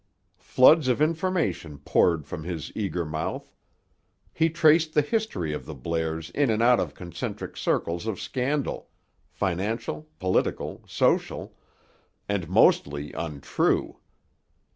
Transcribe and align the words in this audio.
Floods 0.39 0.87
of 0.87 0.99
information 0.99 1.77
poured 1.77 2.25
from 2.25 2.43
his 2.43 2.71
eager 2.73 3.05
mouth. 3.05 3.53
He 4.33 4.49
traced 4.49 4.95
the 4.95 5.03
history 5.03 5.53
of 5.53 5.67
the 5.67 5.75
Blairs 5.75 6.31
in 6.31 6.49
and 6.49 6.59
out 6.63 6.79
of 6.79 6.95
concentric 6.95 7.55
circles 7.55 8.07
of 8.07 8.19
scandal; 8.19 8.89
financial, 9.29 10.09
political, 10.17 10.81
social—and 10.87 12.49
mostly 12.49 13.13
untrue. 13.13 13.99